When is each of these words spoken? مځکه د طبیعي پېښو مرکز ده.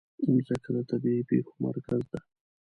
مځکه 0.33 0.69
د 0.75 0.77
طبیعي 0.89 1.23
پېښو 1.29 1.53
مرکز 1.65 2.01
ده. 2.11 2.19